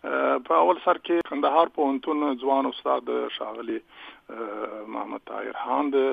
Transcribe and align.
په 0.04 0.58
اول 0.64 0.78
سر 0.84 1.00
کې 1.08 1.26
کندهار 1.30 1.72
پوهنتون 1.78 2.22
ځوان 2.44 2.68
استاد 2.70 3.10
شاغلي 3.38 3.80
محمد 4.36 5.24
طاهر 5.32 5.58
خان 5.64 5.90
د 5.96 6.04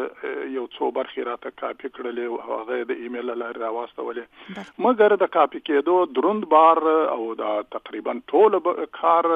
یو 0.55 0.65
څو 0.77 0.89
برخې 0.99 1.27
راته 1.29 1.53
کاپی 1.63 1.91
کړلې 1.91 2.25
او 2.33 2.63
هغه 2.63 2.81
د 2.91 3.01
ایمیل 3.05 3.33
لاره 3.43 3.63
راوستولې 3.63 4.61
مګر 4.87 5.17
د 5.25 5.33
کاپی 5.39 5.63
کېدو 5.71 5.99
دروند 6.19 6.51
بار 6.57 6.83
او 6.95 7.21
دا 7.45 7.53
تقریبا 7.79 8.17
ټول 8.35 8.59
کار 9.01 9.31